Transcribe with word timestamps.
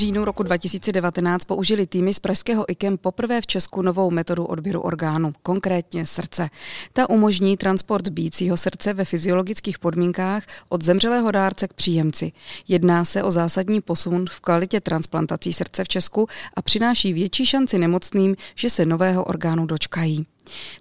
říjnu 0.00 0.24
roku 0.24 0.42
2019 0.42 1.44
použili 1.44 1.86
týmy 1.86 2.14
z 2.14 2.18
pražského 2.18 2.70
IKEM 2.70 2.98
poprvé 2.98 3.40
v 3.40 3.46
Česku 3.46 3.82
novou 3.82 4.10
metodu 4.10 4.44
odběru 4.44 4.80
orgánu, 4.80 5.32
konkrétně 5.42 6.06
srdce. 6.06 6.50
Ta 6.92 7.10
umožní 7.10 7.56
transport 7.56 8.08
bícího 8.08 8.56
srdce 8.56 8.92
ve 8.92 9.04
fyziologických 9.04 9.78
podmínkách 9.78 10.42
od 10.68 10.84
zemřelého 10.84 11.30
dárce 11.30 11.68
k 11.68 11.72
příjemci. 11.72 12.32
Jedná 12.68 13.04
se 13.04 13.22
o 13.22 13.30
zásadní 13.30 13.80
posun 13.80 14.26
v 14.30 14.40
kvalitě 14.40 14.80
transplantací 14.80 15.52
srdce 15.52 15.84
v 15.84 15.88
Česku 15.88 16.26
a 16.54 16.62
přináší 16.62 17.12
větší 17.12 17.46
šanci 17.46 17.78
nemocným, 17.78 18.36
že 18.54 18.70
se 18.70 18.86
nového 18.86 19.24
orgánu 19.24 19.66
dočkají. 19.66 20.26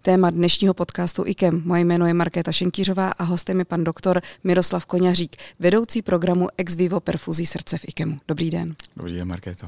Téma 0.02 0.30
dnešního 0.30 0.73
podcastu 0.73 1.23
IKEM. 1.26 1.62
Moje 1.66 1.81
jméno 1.81 2.08
je 2.08 2.13
Markéta 2.13 2.52
Šenkýřová 2.52 3.09
a 3.09 3.23
hostem 3.23 3.59
je 3.59 3.66
pan 3.66 3.84
doktor 3.84 4.22
Miroslav 4.44 4.85
Koňařík, 4.85 5.35
vedoucí 5.59 6.02
programu 6.02 6.48
Ex 6.58 6.76
Vivo 6.76 6.99
perfuzí 6.99 7.45
srdce 7.45 7.77
v 7.77 7.85
IKEMu. 7.88 8.18
Dobrý 8.27 8.49
den. 8.49 8.76
Dobrý 8.98 9.16
den, 9.16 9.27
Markéto. 9.27 9.68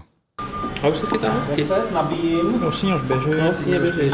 A 0.84 0.88
už 0.88 0.98
se 0.98 1.06
chytá 1.06 1.32
hezky. 1.32 1.56
Deset, 1.56 1.92
nabíjím. 1.92 2.60
Prosím, 2.60 2.96
už 2.96 3.02
běží. 3.02 3.30
No, 3.30 3.38
jasně, 3.38 3.80
běží. 3.80 4.12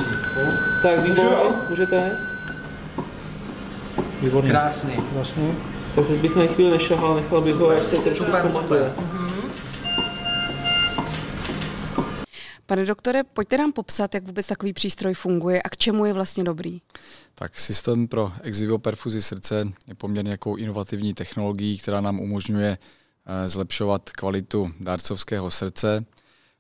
Tak, 0.84 1.04
výborně, 1.04 1.36
můžete. 1.70 2.18
Výborně. 4.22 4.50
Krásný. 4.50 4.94
Krásný. 5.14 5.54
Tak 5.96 6.08
teď 6.08 6.20
bych 6.20 6.36
na 6.36 6.46
chvíli 6.46 6.72
nešahal, 6.72 7.16
nechal 7.16 7.42
bych 7.42 7.56
ho, 7.56 7.70
až 7.70 7.82
se 7.82 7.96
trošku 7.96 8.26
Super, 8.50 8.94
Pane 12.70 12.86
doktore, 12.86 13.24
pojďte 13.24 13.58
nám 13.58 13.74
popsat, 13.74 14.16
jak 14.16 14.24
vůbec 14.24 14.48
takový 14.48 14.74
přístroj 14.74 15.14
funguje 15.14 15.62
a 15.62 15.70
k 15.70 15.78
čemu 15.78 16.06
je 16.06 16.14
vlastně 16.14 16.44
dobrý. 16.44 16.82
Tak 17.36 17.60
systém 17.60 18.08
pro 18.08 18.34
ex 18.42 18.60
vivo 18.60 18.80
perfuzi 18.80 19.22
srdce 19.22 19.68
je 19.88 19.96
poměrně 19.96 20.32
jakou 20.32 20.56
inovativní 20.56 21.14
technologií, 21.14 21.78
která 21.78 22.02
nám 22.02 22.20
umožňuje 22.20 22.78
eh, 23.26 23.48
zlepšovat 23.48 24.10
kvalitu 24.10 24.72
dárcovského 24.80 25.52
srdce. 25.52 26.06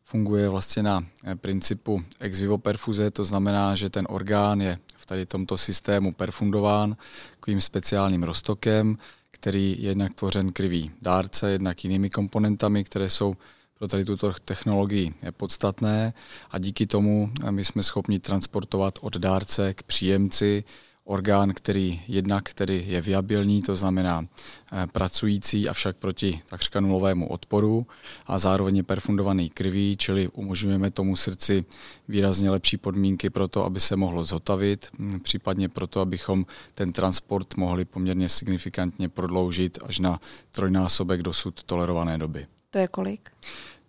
Funguje 0.03 0.49
vlastně 0.49 0.83
na 0.83 1.05
eh, 1.25 1.35
principu 1.35 2.03
ex 2.19 2.39
vivo 2.39 2.57
perfuze, 2.57 3.11
to 3.11 3.23
znamená, 3.23 3.75
že 3.75 3.89
ten 3.89 4.07
orgán 4.09 4.61
je 4.61 4.79
v 4.97 5.05
tady 5.05 5.25
tomto 5.25 5.57
systému 5.57 6.13
perfundován 6.13 6.97
takovým 7.35 7.61
speciálním 7.61 8.23
roztokem, 8.23 8.97
který 9.31 9.75
je 9.79 9.89
jednak 9.89 10.13
tvořen 10.13 10.51
krví 10.53 10.91
dárce, 11.01 11.51
jednak 11.51 11.83
jinými 11.83 12.09
komponentami, 12.09 12.83
které 12.83 13.09
jsou 13.09 13.35
pro 13.77 13.87
tady 13.87 14.05
tuto 14.05 14.33
technologii 14.45 15.13
je 15.23 15.31
podstatné 15.31 16.13
a 16.51 16.59
díky 16.59 16.87
tomu 16.87 17.31
eh, 17.43 17.51
my 17.51 17.65
jsme 17.65 17.83
schopni 17.83 18.19
transportovat 18.19 18.99
od 19.01 19.17
dárce 19.17 19.73
k 19.73 19.83
příjemci 19.83 20.63
orgán, 21.07 21.53
který 21.53 22.01
jednak 22.07 22.49
který 22.49 22.83
je 22.87 23.01
viabilní, 23.01 23.61
to 23.61 23.75
znamená 23.75 24.25
eh, 24.71 24.87
pracující, 24.87 25.69
avšak 25.69 25.97
proti 25.97 26.41
takřka 26.45 26.79
nulovému 26.79 27.27
odporu 27.27 27.87
a 28.25 28.37
zároveň 28.37 28.77
je 28.77 28.83
perfundovaný 28.83 29.49
krví, 29.49 29.97
čili 29.99 30.27
umožňujeme 30.27 30.91
tomu 30.91 31.15
srdci 31.15 31.65
výrazně 32.07 32.49
lepší 32.49 32.77
podmínky 32.77 33.29
pro 33.29 33.47
to, 33.47 33.65
aby 33.65 33.79
se 33.79 33.95
mohlo 33.95 34.23
zotavit, 34.23 34.87
hm, 34.99 35.19
případně 35.19 35.69
proto, 35.69 36.01
abychom 36.01 36.45
ten 36.75 36.93
transport 36.93 37.57
mohli 37.57 37.85
poměrně 37.85 38.29
signifikantně 38.29 39.09
prodloužit 39.09 39.79
až 39.85 39.99
na 39.99 40.19
trojnásobek 40.51 41.21
dosud 41.21 41.63
tolerované 41.63 42.17
doby. 42.17 42.47
To 42.77 42.81
je 42.81 42.87
kolik? 42.87 43.29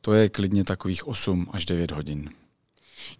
To 0.00 0.12
je 0.12 0.28
klidně 0.28 0.64
takových 0.64 1.08
8 1.08 1.46
až 1.52 1.66
9 1.66 1.90
hodin. 1.90 2.30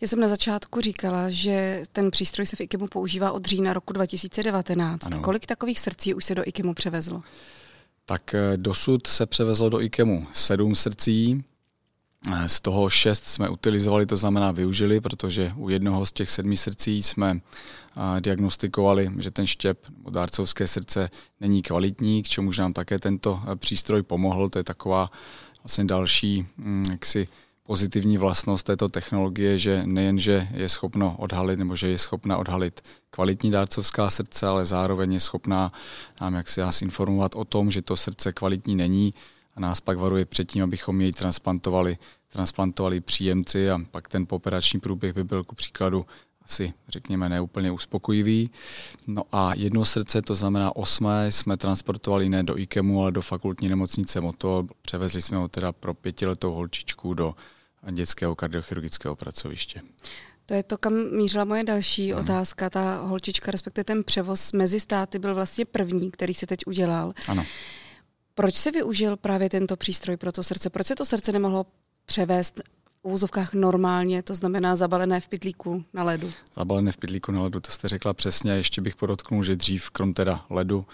Já 0.01 0.09
jsem 0.09 0.21
na 0.21 0.29
začátku 0.29 0.81
říkala, 0.81 1.31
že 1.31 1.83
ten 1.93 2.11
přístroj 2.11 2.47
se 2.47 2.57
v 2.57 2.61
IKEMu 2.61 2.87
používá 2.87 3.33
od 3.33 3.47
října 3.47 3.73
roku 3.73 3.93
2019. 3.93 5.07
Ano. 5.07 5.21
Kolik 5.23 5.47
takových 5.47 5.81
srdcí 5.81 6.15
už 6.15 6.25
se 6.25 6.35
do 6.35 6.43
IKEMu 6.47 6.75
převezlo? 6.75 7.23
Tak 8.05 8.35
eh, 8.35 8.57
dosud 8.57 9.07
se 9.07 9.27
převezlo 9.27 9.69
do 9.69 9.81
IKEMu 9.81 10.27
sedm 10.33 10.75
srdcí, 10.75 11.45
Eh, 12.27 12.49
z 12.49 12.61
toho 12.61 12.91
šest 12.91 13.25
jsme 13.25 13.49
utilizovali, 13.49 14.07
to 14.07 14.17
znamená 14.17 14.53
využili, 14.53 15.01
protože 15.01 15.53
u 15.57 15.69
jednoho 15.69 16.07
z 16.07 16.13
těch 16.13 16.31
sedmi 16.31 16.57
srdcí 16.57 17.03
jsme 17.03 17.41
eh, 17.97 18.21
diagnostikovali, 18.21 19.11
že 19.19 19.31
ten 19.31 19.47
štěp 19.47 19.79
nebo 19.97 20.11
dárcovské 20.11 20.67
srdce 20.67 21.11
není 21.41 21.63
kvalitní, 21.63 22.23
k 22.23 22.29
čemuž 22.29 22.59
nám 22.59 22.73
také 22.73 22.99
tento 22.99 23.41
přístroj 23.57 24.03
pomohl. 24.03 24.49
To 24.49 24.59
je 24.59 24.65
taková 24.65 25.11
vlastně 25.65 25.85
další 25.85 26.47
mm, 26.57 26.85
jaksi 26.91 27.29
pozitivní 27.63 28.19
vlastnost 28.19 28.67
této 28.67 28.89
technologie, 28.89 29.59
že 29.59 29.83
nejen, 29.87 30.19
že 30.19 30.49
je 30.53 30.69
schopno 30.69 31.17
odhalit, 31.19 31.59
nebo 31.59 31.77
že 31.77 31.89
je 31.89 31.99
schopna 31.99 32.37
odhalit 32.37 32.81
kvalitní 33.11 33.51
dárcovská 33.51 34.11
srdce, 34.11 34.47
ale 34.47 34.67
zároveň 34.67 35.13
je 35.13 35.21
schopná 35.21 35.73
nám 36.21 36.35
jaksi 36.35 36.61
nás 36.61 36.83
informovat 36.83 37.35
o 37.35 37.45
tom, 37.45 37.71
že 37.71 37.83
to 37.83 37.97
srdce 37.97 38.33
kvalitní 38.33 38.75
není, 38.75 39.13
a 39.59 39.61
nás 39.61 39.81
pak 39.81 39.99
varuje 39.99 40.25
před 40.25 40.53
tím, 40.53 40.63
abychom 40.63 41.01
jej 41.01 41.13
transplantovali, 41.13 41.99
transplantovali 42.33 43.01
příjemci 43.01 43.71
a 43.71 43.79
pak 43.91 44.09
ten 44.09 44.27
poperační 44.27 44.81
průběh 44.81 45.15
by 45.15 45.25
byl 45.25 45.45
ku 45.45 45.55
příkladu 45.55 46.07
asi 46.49 46.73
řekněme 46.89 47.29
neúplně 47.29 47.71
uspokojivý. 47.71 48.51
No 49.07 49.23
a 49.33 49.55
jedno 49.55 49.85
srdce, 49.85 50.23
to 50.23 50.35
znamená 50.35 50.77
osmé, 50.77 51.33
jsme 51.33 51.57
transportovali 51.57 52.29
ne 52.29 52.43
do 52.43 52.59
IKEMu, 52.59 53.03
ale 53.03 53.13
do 53.13 53.23
fakultní 53.23 53.69
nemocnice 53.69 54.21
Moto. 54.21 54.67
Převezli 54.83 55.23
jsme 55.23 55.37
ho 55.37 55.49
teda 55.49 55.73
pro 55.73 55.95
pětiletou 55.95 56.53
holčičku 56.53 57.15
do 57.15 57.35
dětského 57.93 58.37
kardiochirurgického 58.37 59.17
pracoviště. 59.17 59.81
To 60.47 60.55
je 60.55 60.63
to, 60.63 60.79
kam 60.79 60.95
mířila 61.17 61.45
moje 61.45 61.65
další 61.65 62.13
hmm. 62.13 62.21
otázka. 62.21 62.71
Ta 62.71 63.01
holčička, 63.01 63.51
respektive 63.51 63.85
ten 63.85 64.05
převoz 64.05 64.53
mezi 64.53 64.81
státy 64.81 65.19
byl 65.19 65.35
vlastně 65.35 65.65
první, 65.65 66.11
který 66.11 66.35
se 66.35 66.47
teď 66.47 66.61
udělal. 66.67 67.13
Ano. 67.29 67.45
Proč 68.35 68.55
se 68.55 68.71
využil 68.71 69.17
právě 69.17 69.51
tento 69.51 69.77
přístroj 69.77 70.17
pro 70.17 70.33
to 70.33 70.43
srdce? 70.43 70.71
Proč 70.71 70.87
se 70.87 70.95
to 70.95 71.05
srdce 71.05 71.33
nemohlo 71.33 71.67
převést 72.07 72.61
v 73.05 73.09
úzovkách 73.09 73.55
normálně, 73.55 74.23
to 74.23 74.35
znamená 74.35 74.77
zabalené 74.77 75.21
v 75.21 75.29
pytlíku 75.29 75.85
na 75.95 76.03
ledu? 76.05 76.33
Zabalené 76.57 76.93
v 76.93 76.97
pytlíku 76.97 77.33
na 77.33 77.43
ledu, 77.43 77.61
to 77.61 77.71
jste 77.71 77.89
řekla 77.89 78.15
přesně. 78.15 78.53
Ještě 78.53 78.81
bych 78.81 78.97
podotknul, 78.97 79.45
že 79.45 79.57
dřív, 79.57 79.91
krom 79.91 80.15
teda 80.15 80.45
ledu, 80.51 80.87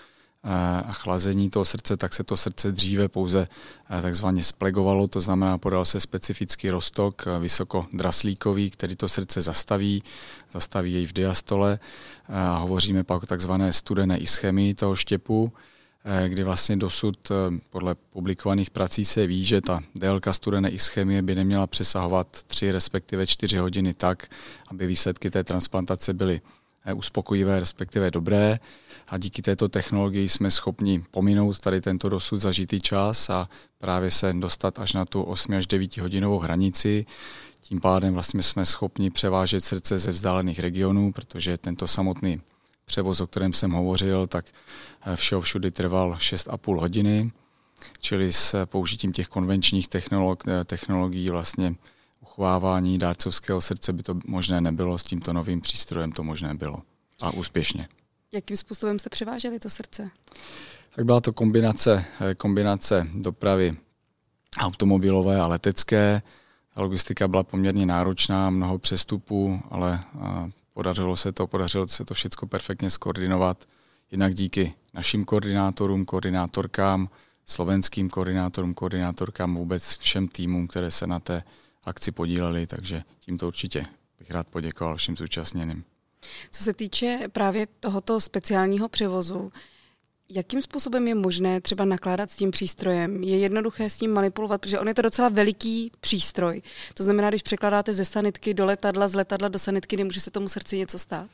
eh, 0.45 0.49
a 0.83 0.93
chlazení 0.93 1.51
toho 1.51 1.65
srdce, 1.65 1.97
tak 1.97 2.15
se 2.15 2.25
to 2.25 2.37
srdce 2.37 2.73
dříve 2.73 3.09
pouze 3.09 3.47
eh, 3.91 4.03
takzvaně 4.03 4.45
splegovalo, 4.45 5.09
to 5.09 5.21
znamená 5.21 5.59
podal 5.59 5.85
se 5.85 6.01
specifický 6.01 6.71
rostok, 6.71 7.25
eh, 7.27 7.39
vysokodraslíkový, 7.39 8.71
který 8.71 8.97
to 8.97 9.09
srdce 9.09 9.41
zastaví, 9.41 10.03
zastaví 10.53 10.93
jej 10.93 11.07
v 11.07 11.13
diastole. 11.13 11.79
A 12.29 12.57
hovoříme 12.57 13.05
pak 13.05 13.23
o 13.23 13.27
takzvané 13.27 13.73
studené 13.73 14.19
ischemii 14.19 14.75
toho 14.75 14.97
štěpu, 14.97 15.53
kdy 16.29 16.43
vlastně 16.43 16.77
dosud 16.77 17.31
eh, 17.31 17.35
podle 17.71 17.95
publikovaných 17.95 18.71
prací 18.71 19.05
se 19.05 19.27
ví, 19.27 19.45
že 19.45 19.61
ta 19.61 19.81
délka 19.95 20.33
studené 20.33 20.71
ischemie 20.71 21.23
by 21.23 21.35
neměla 21.35 21.67
přesahovat 21.67 22.43
3 22.43 22.73
respektive 22.73 23.27
4 23.27 23.59
hodiny 23.59 23.95
tak, 23.95 24.29
aby 24.69 24.87
výsledky 24.87 25.31
té 25.31 25.45
transplantace 25.45 26.15
byly 26.15 26.41
eh, 26.85 26.93
uspokojivé, 26.93 27.61
respektive 27.61 28.11
dobré. 28.11 28.59
A 29.09 29.19
díky 29.19 29.43
této 29.43 29.69
technologii 29.69 30.29
jsme 30.29 30.51
schopni 30.51 31.05
pominout 31.11 31.61
tady 31.61 31.81
tento 31.81 32.09
dosud 32.09 32.37
zažitý 32.37 32.81
čas 32.81 33.31
a 33.31 33.49
právě 33.79 34.11
se 34.11 34.33
dostat 34.33 34.79
až 34.79 34.93
na 34.93 35.05
tu 35.05 35.23
8 35.23 35.55
až 35.55 35.67
9 35.67 35.97
hodinovou 35.97 36.39
hranici. 36.39 37.07
Tím 37.61 37.81
pádem 37.81 38.15
vlastně 38.15 38.43
jsme 38.43 38.67
schopni 38.67 39.11
převážet 39.11 39.61
srdce 39.61 39.99
ze 39.99 40.11
vzdálených 40.11 40.61
regionů, 40.61 41.13
protože 41.13 41.59
tento 41.59 41.89
samotný 41.89 42.41
převoz, 42.85 43.21
o 43.21 43.27
kterém 43.27 43.53
jsem 43.53 43.71
hovořil, 43.71 44.27
tak 44.27 44.47
eh, 45.07 45.17
všeho 45.17 45.41
všudy 45.41 45.71
trval 45.71 46.15
6,5 46.15 46.81
hodiny, 46.81 47.33
čili 48.01 48.33
s 48.33 48.67
použitím 48.67 49.13
těch 49.13 49.29
konvenčních 49.29 49.89
technolog, 49.89 50.43
eh, 50.49 50.65
technologií 50.65 51.31
vlastně 51.31 51.75
uchovávání 52.21 52.99
dárcovského 52.99 53.61
srdce 53.61 53.93
by 53.93 54.03
to 54.03 54.15
možné 54.27 54.61
nebylo, 54.61 54.99
s 54.99 55.05
tímto 55.05 55.33
novým 55.33 55.61
přístrojem 55.61 56.13
to 56.13 56.23
možné 56.23 56.55
bylo. 56.55 56.83
A 57.21 57.31
úspěšně. 57.31 57.89
Jakým 58.33 58.57
způsobem 58.57 58.99
jste 58.99 59.11
převáželi 59.11 59.59
to 59.59 59.71
srdce? 59.71 60.11
Tak 60.97 61.05
byla 61.05 61.21
to 61.21 61.33
kombinace, 61.33 62.05
eh, 62.21 62.35
kombinace 62.35 63.07
dopravy 63.15 63.77
automobilové 64.59 65.41
a 65.41 65.47
letecké. 65.47 66.23
Ta 66.75 66.83
logistika 66.83 67.29
byla 67.29 67.43
poměrně 67.43 67.87
náročná, 67.87 68.51
mnoho 68.51 68.79
přestupů, 68.79 69.61
ale 69.71 70.01
Podařilo 70.75 71.17
se 71.17 71.33
to, 71.33 71.47
podařilo 71.47 71.89
se 71.89 72.05
to 72.05 72.15
všechno 72.15 72.49
perfektně 72.49 72.91
skoordinovat, 72.91 73.65
jednak 74.11 74.35
díky 74.35 74.75
našim 74.95 75.25
koordinátorům, 75.25 76.05
koordinátorkám, 76.05 77.09
slovenským 77.47 78.11
koordinátorům, 78.11 78.75
koordinátorkám, 78.75 79.55
vůbec 79.55 79.99
všem 79.99 80.29
týmům, 80.29 80.67
které 80.67 80.91
se 80.91 81.07
na 81.07 81.21
té 81.21 81.43
akci 81.85 82.13
podíleli, 82.13 82.67
takže 82.67 83.03
tímto 83.21 83.47
určitě 83.47 83.85
bych 84.19 84.31
rád 84.31 84.49
poděkoval 84.49 84.97
všem 84.97 85.17
zúčastněným. 85.17 85.85
Co 86.51 86.65
se 86.65 86.75
týče 86.75 87.21
právě 87.33 87.67
tohoto 87.81 88.21
speciálního 88.21 88.89
převozu, 88.89 89.53
Jakým 90.31 90.63
způsobem 90.63 91.09
je 91.09 91.15
možné 91.15 91.61
třeba 91.61 91.85
nakládat 91.85 92.31
s 92.31 92.37
tím 92.37 92.51
přístrojem? 92.51 93.23
Je 93.23 93.39
jednoduché 93.39 93.91
s 93.91 94.01
ním 94.01 94.13
manipulovat, 94.13 94.61
protože 94.61 94.79
on 94.79 94.89
je 94.89 94.95
to 94.95 95.03
docela 95.03 95.29
veliký 95.29 95.93
přístroj. 96.01 96.63
To 96.95 97.03
znamená, 97.03 97.29
když 97.29 97.43
překládáte 97.43 97.95
ze 97.95 98.05
sanitky 98.05 98.55
do 98.55 98.65
letadla, 98.65 99.09
z 99.09 99.15
letadla 99.15 99.49
do 99.49 99.59
sanitky, 99.59 99.97
nemůže 99.97 100.21
se 100.21 100.31
tomu 100.31 100.49
srdci 100.49 100.79
něco 100.79 100.99
stát? 100.99 101.31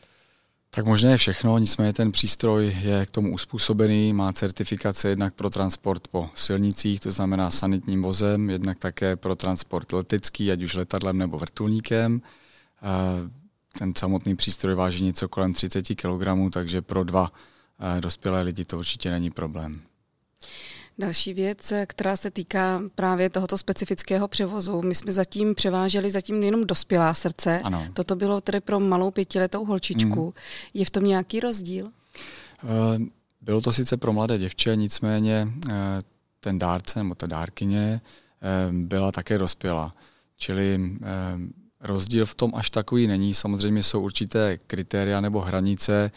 Tak 0.70 0.86
možná 0.86 1.10
je 1.10 1.16
všechno, 1.16 1.58
nicméně 1.58 1.92
ten 1.92 2.12
přístroj 2.12 2.76
je 2.82 3.06
k 3.06 3.10
tomu 3.10 3.34
uspůsobený, 3.34 4.12
má 4.12 4.32
certifikace 4.32 5.08
jednak 5.08 5.34
pro 5.34 5.50
transport 5.50 6.08
po 6.08 6.30
silnicích, 6.34 7.00
to 7.00 7.10
znamená 7.10 7.50
sanitním 7.50 8.02
vozem, 8.02 8.50
jednak 8.50 8.78
také 8.78 9.16
pro 9.16 9.36
transport 9.36 9.92
letecký, 9.92 10.52
ať 10.52 10.62
už 10.62 10.74
letadlem 10.74 11.18
nebo 11.18 11.38
vrtulníkem. 11.38 12.22
Ten 13.78 13.92
samotný 13.96 14.36
přístroj 14.36 14.74
váží 14.74 15.04
něco 15.04 15.28
kolem 15.28 15.52
30 15.52 15.82
kg, 15.82 16.52
takže 16.52 16.82
pro 16.82 17.04
dva 17.04 17.32
dospělé 18.00 18.42
lidi 18.42 18.64
to 18.64 18.78
určitě 18.78 19.10
není 19.10 19.30
problém. 19.30 19.80
Další 21.00 21.34
věc, 21.34 21.72
která 21.86 22.16
se 22.16 22.30
týká 22.30 22.82
právě 22.94 23.30
tohoto 23.30 23.58
specifického 23.58 24.28
převozu. 24.28 24.82
My 24.82 24.94
jsme 24.94 25.12
zatím 25.12 25.54
převáželi 25.54 26.10
zatím 26.10 26.42
jenom 26.42 26.64
dospělá 26.64 27.14
srdce. 27.14 27.60
Ano. 27.64 27.86
Toto 27.92 28.16
bylo 28.16 28.40
tedy 28.40 28.60
pro 28.60 28.80
malou 28.80 29.10
pětiletou 29.10 29.64
holčičku. 29.64 30.26
Mm. 30.26 30.32
Je 30.74 30.84
v 30.84 30.90
tom 30.90 31.04
nějaký 31.04 31.40
rozdíl? 31.40 31.88
Eh, 31.88 32.98
bylo 33.40 33.60
to 33.60 33.72
sice 33.72 33.96
pro 33.96 34.12
mladé 34.12 34.38
děvče, 34.38 34.76
nicméně 34.76 35.48
eh, 35.70 35.72
ten 36.40 36.58
dárce 36.58 36.98
nebo 36.98 37.14
ta 37.14 37.26
dárkyně 37.26 38.00
eh, 38.00 38.72
byla 38.72 39.12
také 39.12 39.38
dospělá. 39.38 39.94
Čili 40.36 40.98
rozdíl 41.80 42.26
v 42.26 42.34
tom 42.34 42.52
až 42.54 42.70
takový 42.70 43.06
není. 43.06 43.34
Samozřejmě 43.34 43.82
jsou 43.82 44.00
určité 44.00 44.58
kritéria 44.66 45.20
nebo 45.20 45.40
hranice, 45.40 46.10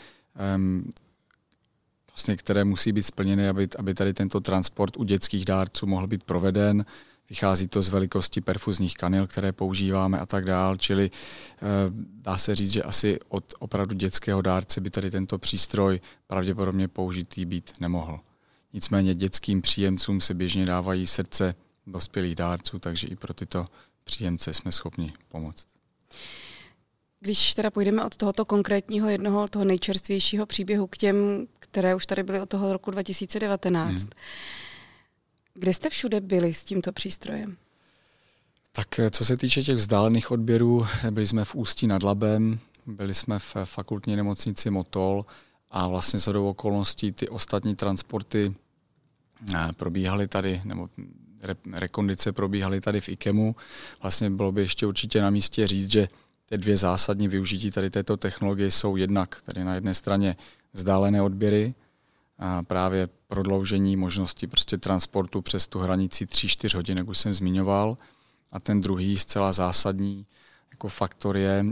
vlastně, 2.13 2.37
které 2.37 2.63
musí 2.63 2.91
být 2.91 3.03
splněny, 3.03 3.49
aby, 3.49 3.67
aby 3.77 3.93
tady 3.93 4.13
tento 4.13 4.39
transport 4.39 4.97
u 4.97 5.03
dětských 5.03 5.45
dárců 5.45 5.87
mohl 5.87 6.07
být 6.07 6.23
proveden. 6.23 6.85
Vychází 7.29 7.67
to 7.67 7.81
z 7.81 7.89
velikosti 7.89 8.41
perfuzních 8.41 8.93
kanil, 8.93 9.27
které 9.27 9.51
používáme 9.51 10.19
a 10.19 10.25
tak 10.25 10.45
dál, 10.45 10.77
čili 10.77 11.11
eh, 11.11 11.59
dá 12.21 12.37
se 12.37 12.55
říct, 12.55 12.71
že 12.71 12.83
asi 12.83 13.19
od 13.29 13.53
opravdu 13.59 13.95
dětského 13.95 14.41
dárce 14.41 14.81
by 14.81 14.89
tady 14.89 15.11
tento 15.11 15.37
přístroj 15.37 15.99
pravděpodobně 16.27 16.87
použitý 16.87 17.45
být 17.45 17.73
nemohl. 17.79 18.19
Nicméně 18.73 19.15
dětským 19.15 19.61
příjemcům 19.61 20.21
se 20.21 20.33
běžně 20.33 20.65
dávají 20.65 21.07
srdce 21.07 21.55
dospělých 21.87 22.35
dárců, 22.35 22.79
takže 22.79 23.07
i 23.07 23.15
pro 23.15 23.33
tyto 23.33 23.65
příjemce 24.03 24.53
jsme 24.53 24.71
schopni 24.71 25.13
pomoct. 25.27 25.67
Když 27.23 27.53
teda 27.53 27.71
půjdeme 27.71 28.05
od 28.05 28.17
tohoto 28.17 28.45
konkrétního 28.45 29.09
jednoho, 29.09 29.47
toho 29.47 29.65
nejčerstvějšího 29.65 30.45
příběhu 30.45 30.87
k 30.87 30.97
těm, 30.97 31.47
které 31.59 31.95
už 31.95 32.05
tady 32.05 32.23
byly 32.23 32.41
od 32.41 32.49
toho 32.49 32.73
roku 32.73 32.91
2019, 32.91 34.01
hmm. 34.01 34.09
kde 35.53 35.73
jste 35.73 35.89
všude 35.89 36.21
byli 36.21 36.53
s 36.53 36.63
tímto 36.63 36.91
přístrojem? 36.91 37.57
Tak 38.71 38.99
eh, 38.99 39.09
co 39.09 39.25
se 39.25 39.37
týče 39.37 39.63
těch 39.63 39.75
vzdálených 39.75 40.31
odběrů, 40.31 40.87
byli 41.11 41.27
jsme 41.27 41.45
v 41.45 41.55
Ústí 41.55 41.87
nad 41.87 42.03
Labem, 42.03 42.59
byli 42.85 43.13
jsme 43.13 43.39
v 43.39 43.55
fakultní 43.63 44.15
nemocnici 44.15 44.69
Motol 44.69 45.25
a 45.71 45.87
vlastně 45.87 46.19
se 46.19 46.33
do 46.33 46.49
okolností 46.49 47.11
ty 47.11 47.29
ostatní 47.29 47.75
transporty 47.75 48.55
eh, 49.55 49.67
probíhaly 49.77 50.27
tady, 50.27 50.61
nebo 50.63 50.89
rekondice 51.71 52.31
probíhaly 52.31 52.81
tady 52.81 53.01
v 53.01 53.09
IKEMu. 53.09 53.55
Vlastně 54.01 54.29
bylo 54.29 54.51
by 54.51 54.61
ještě 54.61 54.85
určitě 54.85 55.21
na 55.21 55.29
místě 55.29 55.67
říct, 55.67 55.91
že 55.91 56.07
ty 56.45 56.57
dvě 56.57 56.77
zásadní 56.77 57.27
využití 57.27 57.71
tady 57.71 57.89
této 57.89 58.17
technologie 58.17 58.71
jsou 58.71 58.95
jednak 58.95 59.41
tady 59.41 59.63
na 59.63 59.75
jedné 59.75 59.93
straně 59.93 60.35
vzdálené 60.73 61.21
odběry, 61.21 61.75
a 62.39 62.63
právě 62.63 63.09
prodloužení 63.27 63.95
možnosti 63.95 64.47
prostě 64.47 64.77
transportu 64.77 65.41
přes 65.41 65.67
tu 65.67 65.79
hranici 65.79 66.25
3-4 66.25 66.75
hodin, 66.75 66.97
jak 66.97 67.07
už 67.07 67.17
jsem 67.17 67.33
zmiňoval. 67.33 67.97
A 68.51 68.59
ten 68.59 68.81
druhý 68.81 69.17
zcela 69.17 69.53
zásadní 69.53 70.25
jako 70.71 70.87
faktor 70.89 71.37
je, 71.37 71.65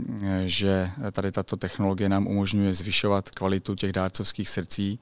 že 0.44 0.90
tady 1.12 1.32
tato 1.32 1.56
technologie 1.56 2.08
nám 2.08 2.26
umožňuje 2.26 2.74
zvyšovat 2.74 3.30
kvalitu 3.30 3.74
těch 3.74 3.92
dárcovských 3.92 4.48
srdcí. 4.48 4.98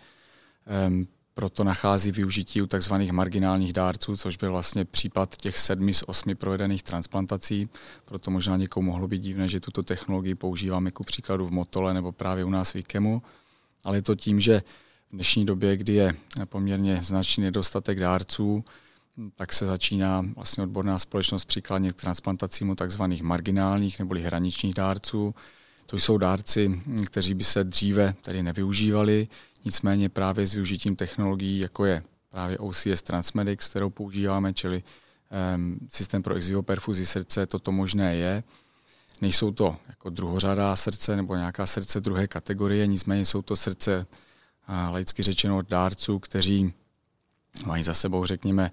Proto 1.34 1.64
nachází 1.64 2.12
využití 2.12 2.62
u 2.62 2.66
tzv. 2.66 2.94
marginálních 3.12 3.72
dárců, 3.72 4.16
což 4.16 4.36
byl 4.36 4.50
vlastně 4.50 4.84
případ 4.84 5.36
těch 5.36 5.58
sedmi 5.58 5.94
z 5.94 6.04
osmi 6.06 6.34
provedených 6.34 6.82
transplantací. 6.82 7.68
Proto 8.04 8.30
možná 8.30 8.56
někomu 8.56 8.90
mohlo 8.90 9.08
být 9.08 9.22
divné, 9.22 9.48
že 9.48 9.60
tuto 9.60 9.82
technologii 9.82 10.34
používáme 10.34 10.90
ku 10.90 11.04
příkladu 11.04 11.46
v 11.46 11.50
Motole 11.50 11.94
nebo 11.94 12.12
právě 12.12 12.44
u 12.44 12.50
nás 12.50 12.72
v 12.72 12.76
IKEMu. 12.76 13.22
Ale 13.84 13.96
je 13.96 14.02
to 14.02 14.14
tím, 14.14 14.40
že 14.40 14.62
v 15.10 15.12
dnešní 15.12 15.46
době, 15.46 15.76
kdy 15.76 15.94
je 15.94 16.14
poměrně 16.44 17.00
značný 17.02 17.44
nedostatek 17.44 18.00
dárců, 18.00 18.64
tak 19.36 19.52
se 19.52 19.66
začíná 19.66 20.24
vlastně 20.36 20.62
odborná 20.62 20.98
společnost 20.98 21.44
přiklánět 21.44 21.96
k 21.96 22.00
transplantacím 22.00 22.70
u 22.70 22.74
tzv. 22.74 23.02
marginálních 23.22 23.98
nebo 23.98 24.14
hraničních 24.14 24.74
dárců. 24.74 25.34
To 25.86 25.96
jsou 25.96 26.18
dárci, 26.18 26.82
kteří 27.06 27.34
by 27.34 27.44
se 27.44 27.64
dříve 27.64 28.14
tedy 28.22 28.42
nevyužívali, 28.42 29.28
nicméně 29.64 30.08
právě 30.08 30.46
s 30.46 30.54
využitím 30.54 30.96
technologií, 30.96 31.58
jako 31.58 31.84
je 31.84 32.02
právě 32.30 32.58
OCS 32.58 33.02
Transmedics, 33.02 33.68
kterou 33.68 33.90
používáme, 33.90 34.52
čili 34.52 34.82
um, 35.56 35.78
systém 35.88 36.22
pro 36.22 36.34
ex 36.34 36.50
perfuzi 36.60 37.06
srdce, 37.06 37.46
toto 37.46 37.72
možné 37.72 38.16
je. 38.16 38.44
Nejsou 39.20 39.50
to 39.50 39.76
jako 39.88 40.10
druhořadá 40.10 40.76
srdce 40.76 41.16
nebo 41.16 41.36
nějaká 41.36 41.66
srdce 41.66 42.00
druhé 42.00 42.28
kategorie, 42.28 42.86
nicméně 42.86 43.24
jsou 43.24 43.42
to 43.42 43.56
srdce 43.56 44.06
laicky 44.90 45.22
řečeno 45.22 45.62
dárců, 45.62 46.18
kteří 46.18 46.72
mají 47.66 47.84
za 47.84 47.94
sebou, 47.94 48.24
řekněme, 48.24 48.70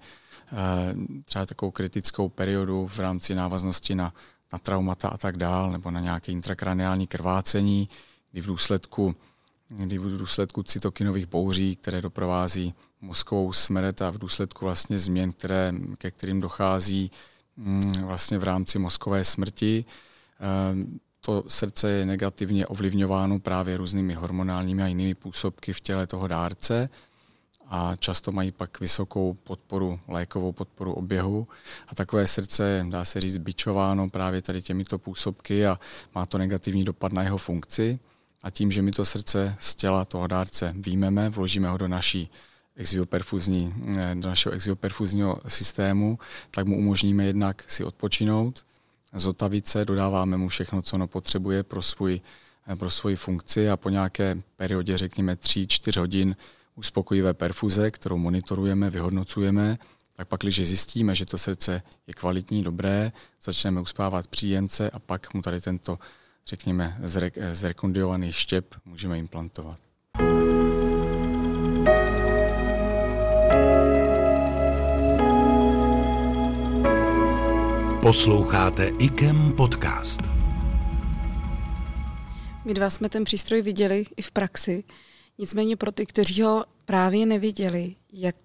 třeba 1.24 1.46
takovou 1.46 1.70
kritickou 1.70 2.28
periodu 2.28 2.86
v 2.86 2.98
rámci 2.98 3.34
návaznosti 3.34 3.94
na, 3.94 4.14
na 4.52 4.58
traumata 4.58 5.08
a 5.08 5.16
tak 5.16 5.36
dál, 5.36 5.70
nebo 5.70 5.90
na 5.90 6.00
nějaké 6.00 6.32
intrakraniální 6.32 7.06
krvácení, 7.06 7.88
kdy 8.32 8.40
v 8.40 8.46
důsledku, 8.46 9.16
kdy 9.68 9.98
v 9.98 10.18
důsledku 10.18 10.62
cytokinových 10.62 11.26
bouří, 11.26 11.76
které 11.76 12.00
doprovází 12.00 12.74
mozkovou 13.00 13.52
smrt 13.52 14.02
a 14.02 14.10
v 14.10 14.18
důsledku 14.18 14.64
vlastně 14.64 14.98
změn, 14.98 15.32
které, 15.32 15.72
ke 15.98 16.10
kterým 16.10 16.40
dochází 16.40 17.10
mm, 17.56 17.92
vlastně 18.02 18.38
v 18.38 18.44
rámci 18.44 18.78
mozkové 18.78 19.24
smrti, 19.24 19.84
to 21.20 21.44
srdce 21.48 21.90
je 21.90 22.06
negativně 22.06 22.66
ovlivňováno 22.66 23.38
právě 23.38 23.76
různými 23.76 24.14
hormonálními 24.14 24.82
a 24.82 24.86
jinými 24.86 25.14
působky 25.14 25.72
v 25.72 25.80
těle 25.80 26.06
toho 26.06 26.28
dárce 26.28 26.88
a 27.68 27.96
často 27.96 28.32
mají 28.32 28.52
pak 28.52 28.80
vysokou 28.80 29.34
podporu, 29.34 30.00
lékovou 30.08 30.52
podporu 30.52 30.92
oběhu. 30.92 31.48
A 31.88 31.94
takové 31.94 32.26
srdce 32.26 32.70
je, 32.70 32.86
dá 32.88 33.04
se 33.04 33.20
říct, 33.20 33.38
bičováno 33.38 34.10
právě 34.10 34.42
tady 34.42 34.62
těmito 34.62 34.98
působky 34.98 35.66
a 35.66 35.80
má 36.14 36.26
to 36.26 36.38
negativní 36.38 36.84
dopad 36.84 37.12
na 37.12 37.22
jeho 37.22 37.38
funkci 37.38 37.98
a 38.42 38.50
tím, 38.50 38.70
že 38.70 38.82
my 38.82 38.90
to 38.90 39.04
srdce 39.04 39.56
z 39.58 39.74
těla 39.74 40.04
toho 40.04 40.26
dárce 40.26 40.72
výjmeme, 40.76 41.28
vložíme 41.28 41.68
ho 41.68 41.78
do 41.78 41.88
naší 41.88 42.30
exioperfuzní, 42.76 43.74
eh, 43.98 44.14
do 44.14 44.28
našeho 44.28 44.52
exioperfuzního 44.52 45.40
systému, 45.48 46.18
tak 46.50 46.66
mu 46.66 46.78
umožníme 46.78 47.24
jednak 47.24 47.64
si 47.66 47.84
odpočinout, 47.84 48.66
zotavit 49.12 49.68
se, 49.68 49.84
dodáváme 49.84 50.36
mu 50.36 50.48
všechno, 50.48 50.82
co 50.82 50.96
ono 50.96 51.06
potřebuje 51.06 51.62
pro, 51.62 51.82
svůj, 51.82 52.20
eh, 52.66 52.76
pro 52.76 52.90
svoji 52.90 53.16
funkci 53.16 53.70
a 53.70 53.76
po 53.76 53.88
nějaké 53.88 54.42
periodě, 54.56 54.98
řekněme 54.98 55.36
3-4 55.36 56.00
hodin 56.00 56.36
uspokojivé 56.74 57.34
perfuze, 57.34 57.90
kterou 57.90 58.18
monitorujeme, 58.18 58.90
vyhodnocujeme, 58.90 59.78
tak 60.14 60.28
pak, 60.28 60.40
když 60.40 60.66
zjistíme, 60.66 61.14
že 61.14 61.26
to 61.26 61.38
srdce 61.38 61.82
je 62.06 62.14
kvalitní, 62.14 62.62
dobré, 62.62 63.12
začneme 63.42 63.80
uspávat 63.80 64.26
příjemce 64.26 64.90
a 64.90 64.98
pak 64.98 65.34
mu 65.34 65.42
tady 65.42 65.60
tento, 65.60 65.98
řekněme, 66.48 66.96
zrekondiovaný 67.52 68.32
štěp 68.32 68.74
můžeme 68.84 69.18
implantovat. 69.18 69.76
Posloucháte 78.02 78.88
IKEM 78.98 79.52
podcast. 79.52 80.20
My 82.64 82.74
dva 82.74 82.90
jsme 82.90 83.08
ten 83.08 83.24
přístroj 83.24 83.62
viděli 83.62 84.04
i 84.16 84.22
v 84.22 84.30
praxi. 84.30 84.84
Nicméně 85.38 85.76
pro 85.76 85.92
ty, 85.92 86.06
kteří 86.06 86.42
ho 86.42 86.64
právě 86.84 87.26
neviděli, 87.26 87.94
jak 88.12 88.36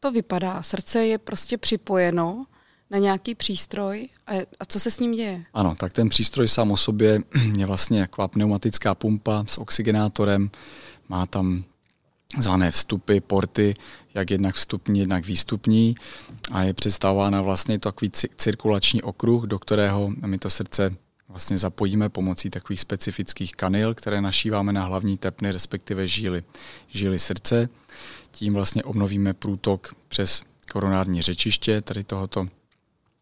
to 0.00 0.12
vypadá. 0.12 0.62
Srdce 0.62 1.06
je 1.06 1.18
prostě 1.18 1.58
připojeno 1.58 2.46
na 2.90 2.98
nějaký 2.98 3.34
přístroj 3.34 4.08
a, 4.26 4.32
a 4.60 4.64
co 4.68 4.80
se 4.80 4.90
s 4.90 5.00
ním 5.00 5.12
děje? 5.12 5.44
Ano, 5.54 5.74
tak 5.74 5.92
ten 5.92 6.08
přístroj 6.08 6.48
sám 6.48 6.72
o 6.72 6.76
sobě 6.76 7.20
je 7.58 7.66
vlastně 7.66 8.00
jako 8.00 8.28
pneumatická 8.28 8.94
pumpa 8.94 9.44
s 9.48 9.58
oxygenátorem. 9.58 10.50
Má 11.08 11.26
tam 11.26 11.64
zvané 12.38 12.70
vstupy, 12.70 13.20
porty, 13.20 13.74
jak 14.14 14.30
jednak 14.30 14.54
vstupní, 14.54 15.00
jednak 15.00 15.26
výstupní 15.26 15.94
a 16.52 16.62
je 16.62 16.74
představována 16.74 17.42
vlastně 17.42 17.78
takový 17.78 18.10
cirkulační 18.36 19.02
okruh, 19.02 19.44
do 19.44 19.58
kterého 19.58 20.12
my 20.26 20.38
to 20.38 20.50
srdce 20.50 20.96
vlastně 21.28 21.58
zapojíme 21.58 22.08
pomocí 22.08 22.50
takových 22.50 22.80
specifických 22.80 23.52
kanil, 23.52 23.94
které 23.94 24.20
našíváme 24.20 24.72
na 24.72 24.84
hlavní 24.84 25.18
tepny, 25.18 25.52
respektive 25.52 26.08
žíly, 26.08 26.42
žíly 26.88 27.18
srdce. 27.18 27.68
Tím 28.30 28.54
vlastně 28.54 28.82
obnovíme 28.82 29.34
průtok 29.34 29.94
přes 30.08 30.42
koronární 30.72 31.22
řečiště 31.22 31.80
tady 31.80 32.04
tohoto 32.04 32.48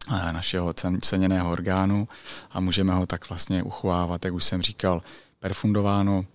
našeho 0.09 0.73
ceněného 1.01 1.51
orgánu 1.51 2.07
a 2.51 2.59
můžeme 2.59 2.93
ho 2.93 3.05
tak 3.05 3.29
vlastně 3.29 3.63
uchovávat, 3.63 4.25
jak 4.25 4.33
už 4.33 4.43
jsem 4.43 4.61
říkal, 4.61 5.01
perfundováno 5.39 6.25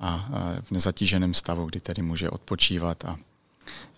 a 0.00 0.28
v 0.62 0.70
nezatíženém 0.70 1.34
stavu, 1.34 1.66
kdy 1.66 1.80
tedy 1.80 2.02
může 2.02 2.30
odpočívat 2.30 3.04
a 3.04 3.16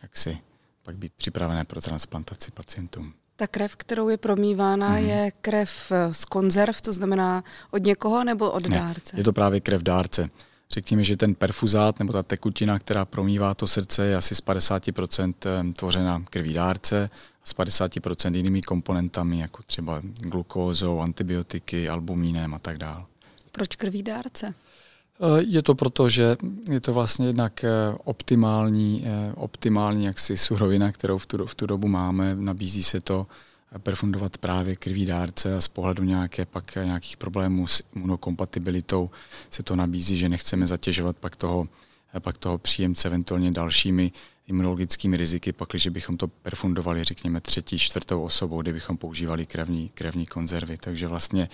jak 0.02 0.16
si 0.16 0.38
pak 0.82 0.96
být 0.96 1.12
připravené 1.16 1.64
pro 1.64 1.80
transplantaci 1.80 2.50
pacientům. 2.50 3.12
Ta 3.36 3.46
krev, 3.46 3.76
kterou 3.76 4.08
je 4.08 4.16
promývána, 4.16 4.88
mm. 4.88 4.96
je 4.96 5.32
krev 5.40 5.92
z 6.12 6.24
konzerv, 6.24 6.80
to 6.80 6.92
znamená 6.92 7.44
od 7.70 7.82
někoho 7.82 8.24
nebo 8.24 8.50
od 8.50 8.68
ne, 8.68 8.78
dárce? 8.78 9.16
Je 9.16 9.24
to 9.24 9.32
právě 9.32 9.60
krev 9.60 9.82
dárce. 9.82 10.30
Řekněme, 10.70 11.02
že 11.02 11.16
ten 11.16 11.34
perfuzát 11.34 11.98
nebo 11.98 12.12
ta 12.12 12.22
tekutina, 12.22 12.78
která 12.78 13.04
promývá 13.04 13.54
to 13.54 13.66
srdce, 13.66 14.06
je 14.06 14.16
asi 14.16 14.34
z 14.34 14.42
50% 14.42 15.72
tvořena 15.72 16.24
krví 16.30 16.52
dárce 16.52 17.10
a 17.42 17.46
z 17.46 17.56
50% 17.56 18.34
jinými 18.34 18.62
komponentami, 18.62 19.38
jako 19.38 19.62
třeba 19.62 20.02
glukózou, 20.18 21.00
antibiotiky, 21.00 21.88
albumínem 21.88 22.54
a 22.54 22.58
tak 22.58 22.78
dále. 22.78 23.04
Proč 23.52 23.76
krví 23.76 24.02
dárce? 24.02 24.54
Eh, 25.20 25.42
je 25.46 25.62
to 25.62 25.74
proto, 25.74 26.08
že 26.08 26.36
je 26.70 26.80
to 26.80 26.92
vlastně 26.92 27.26
jednak 27.26 27.64
eh, 27.64 27.70
optimální, 28.04 29.04
eh, 29.06 29.32
optimální 29.34 30.04
jaksi 30.04 30.36
surovina, 30.36 30.92
kterou 30.92 31.18
v 31.18 31.26
tu, 31.26 31.46
v 31.46 31.54
tu 31.54 31.66
dobu 31.66 31.88
máme. 31.88 32.34
Nabízí 32.34 32.82
se 32.82 33.00
to 33.00 33.26
perfundovat 33.78 34.38
právě 34.38 34.76
krví 34.76 35.06
dárce 35.06 35.56
a 35.56 35.60
z 35.60 35.68
pohledu 35.68 36.04
nějaké 36.04 36.46
pak 36.46 36.74
nějakých 36.74 37.16
problémů 37.16 37.66
s 37.66 37.82
imunokompatibilitou 37.96 39.10
se 39.50 39.62
to 39.62 39.76
nabízí, 39.76 40.16
že 40.16 40.28
nechceme 40.28 40.66
zatěžovat 40.66 41.16
pak 41.16 41.36
toho, 41.36 41.68
pak 42.20 42.38
toho 42.38 42.58
příjemce 42.58 43.08
eventuálně 43.08 43.50
dalšími 43.50 44.12
imunologickými 44.46 45.16
riziky, 45.16 45.52
pakliže 45.52 45.90
bychom 45.90 46.16
to 46.16 46.28
perfundovali, 46.28 47.04
řekněme, 47.04 47.40
třetí, 47.40 47.78
čtvrtou 47.78 48.22
osobou, 48.22 48.62
kde 48.62 48.72
bychom 48.72 48.96
používali 48.96 49.46
krevní, 49.46 49.88
krevní 49.94 50.26
konzervy. 50.26 50.76
Takže 50.76 51.06
vlastně 51.06 51.48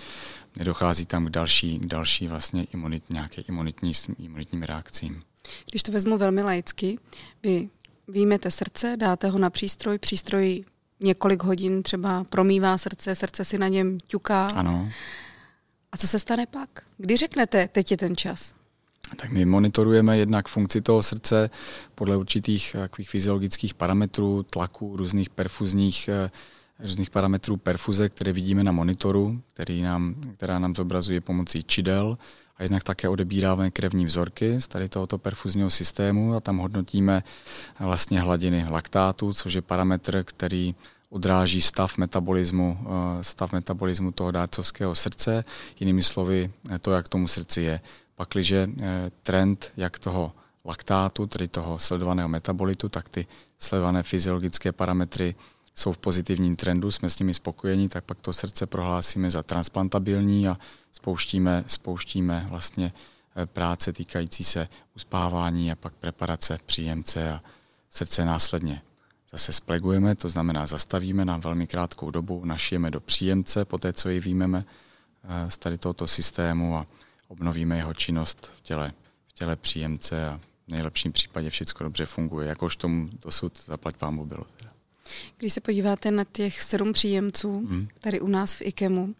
nedochází 0.55 1.05
tam 1.05 1.25
k 1.25 1.29
další, 1.29 1.79
k 1.79 1.85
další 1.85 2.27
vlastně 2.27 2.63
imunit, 2.63 3.09
nějaké 3.09 3.41
imunitní, 3.41 3.91
imunitním 4.19 4.63
reakcím. 4.63 5.23
Když 5.69 5.83
to 5.83 5.91
vezmu 5.91 6.17
velmi 6.17 6.43
laicky, 6.43 6.97
vy 7.43 7.69
výjmete 8.07 8.51
srdce, 8.51 8.97
dáte 8.99 9.27
ho 9.29 9.39
na 9.39 9.49
přístroj, 9.49 9.97
přístroj 9.97 10.63
několik 10.99 11.43
hodin 11.43 11.83
třeba 11.83 12.25
promývá 12.29 12.77
srdce, 12.77 13.15
srdce 13.15 13.45
si 13.45 13.57
na 13.57 13.67
něm 13.67 13.97
ťuká. 14.07 14.45
Ano. 14.45 14.89
A 15.91 15.97
co 15.97 16.07
se 16.07 16.19
stane 16.19 16.45
pak? 16.45 16.69
Kdy 16.97 17.17
řeknete, 17.17 17.67
teď 17.67 17.91
je 17.91 17.97
ten 17.97 18.15
čas? 18.15 18.53
Tak 19.15 19.31
my 19.31 19.45
monitorujeme 19.45 20.17
jednak 20.17 20.47
funkci 20.47 20.81
toho 20.81 21.03
srdce 21.03 21.49
podle 21.95 22.17
určitých 22.17 22.75
takových 22.79 23.09
fyziologických 23.09 23.73
parametrů, 23.73 24.43
tlaku, 24.43 24.97
různých 24.97 25.29
perfuzních 25.29 26.09
eh, 26.09 26.31
různých 26.83 27.09
parametrů 27.09 27.57
perfuze, 27.57 28.09
které 28.09 28.31
vidíme 28.31 28.63
na 28.63 28.71
monitoru, 28.71 29.41
který 29.53 29.81
nám, 29.81 30.15
která 30.37 30.59
nám 30.59 30.75
zobrazuje 30.75 31.21
pomocí 31.21 31.63
čidel 31.63 32.17
a 32.57 32.63
jednak 32.63 32.83
také 32.83 33.09
odebíráme 33.09 33.71
krevní 33.71 34.05
vzorky 34.05 34.61
z 34.61 34.67
tady 34.67 34.89
tohoto 34.89 35.17
perfuzního 35.17 35.69
systému 35.69 36.33
a 36.33 36.39
tam 36.39 36.57
hodnotíme 36.57 37.23
vlastně 37.79 38.21
hladiny 38.21 38.65
laktátu, 38.69 39.33
což 39.33 39.53
je 39.53 39.61
parametr, 39.61 40.23
který 40.23 40.75
odráží 41.09 41.61
stav 41.61 41.97
metabolismu, 41.97 42.77
eh, 42.81 43.23
stav 43.23 43.51
metabolismu 43.51 44.11
toho 44.11 44.31
dárcovského 44.31 44.95
srdce, 44.95 45.43
jinými 45.79 46.03
slovy 46.03 46.51
to, 46.81 46.91
jak 46.91 47.09
tomu 47.09 47.27
srdci 47.27 47.61
je. 47.61 47.79
Pakliže 48.15 48.69
eh, 48.81 49.11
trend 49.23 49.71
jak 49.77 49.99
toho 49.99 50.33
laktátu, 50.65 51.27
tedy 51.27 51.47
toho 51.47 51.79
sledovaného 51.79 52.29
metabolitu, 52.29 52.89
tak 52.89 53.09
ty 53.09 53.27
sledované 53.59 54.03
fyziologické 54.03 54.71
parametry 54.71 55.35
jsou 55.75 55.91
v 55.91 55.97
pozitivním 55.97 56.55
trendu, 56.55 56.91
jsme 56.91 57.09
s 57.09 57.19
nimi 57.19 57.33
spokojeni, 57.33 57.89
tak 57.89 58.03
pak 58.03 58.21
to 58.21 58.33
srdce 58.33 58.65
prohlásíme 58.65 59.31
za 59.31 59.43
transplantabilní 59.43 60.47
a 60.47 60.57
spouštíme, 60.91 61.63
spouštíme 61.67 62.45
vlastně 62.49 62.93
eh, 63.35 63.45
práce 63.45 63.93
týkající 63.93 64.43
se 64.43 64.67
uspávání 64.95 65.71
a 65.71 65.75
pak 65.75 65.93
preparace 65.93 66.59
příjemce 66.65 67.31
a 67.31 67.41
srdce 67.89 68.25
následně 68.25 68.81
zase 69.31 69.53
splegujeme, 69.53 70.15
to 70.15 70.29
znamená 70.29 70.67
zastavíme 70.67 71.25
na 71.25 71.37
velmi 71.37 71.67
krátkou 71.67 72.11
dobu, 72.11 72.45
našijeme 72.45 72.91
do 72.91 72.99
příjemce, 72.99 73.65
poté 73.65 73.93
co 73.93 74.09
ji 74.09 74.19
výjmeme 74.19 74.65
eh, 75.23 75.51
z 75.51 75.57
tady 75.57 75.77
tohoto 75.77 76.07
systému 76.07 76.77
a 76.77 76.87
obnovíme 77.27 77.77
jeho 77.77 77.93
činnost 77.93 78.51
v 78.57 78.61
těle, 78.61 78.93
v 79.27 79.33
těle 79.33 79.55
příjemce 79.55 80.27
a 80.27 80.39
v 80.67 80.71
nejlepším 80.71 81.11
případě 81.11 81.49
všechno 81.49 81.83
dobře 81.83 82.05
funguje, 82.05 82.47
jakož 82.47 82.75
tomu 82.75 83.09
dosud 83.21 83.65
zaplať 83.65 83.97
pámu 83.97 84.25
bylo. 84.25 84.45
Teda. 84.57 84.72
Když 85.37 85.53
se 85.53 85.61
podíváte 85.61 86.11
na 86.11 86.23
těch 86.23 86.61
sedm 86.61 86.93
příjemců 86.93 87.65
hmm. 87.69 87.87
tady 87.99 88.19
u 88.19 88.27
nás 88.27 88.55
v 88.55 88.61
IKEMu, 88.61 89.15